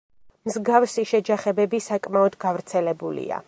მსგავსი 0.49 1.03
შეჯახებები 1.11 1.81
საკმაოდ 1.91 2.39
გავრცელებულია. 2.47 3.39